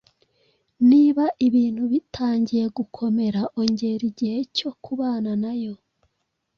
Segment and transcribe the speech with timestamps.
[0.89, 5.75] Niba ibintu bitangiye gukomera, ongera igihe cyo kubana na Yo.